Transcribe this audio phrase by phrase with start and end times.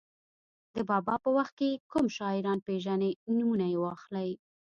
[0.75, 4.29] د بابا په وخت کې کوم شاعران پېژنئ نومونه یې واخلئ.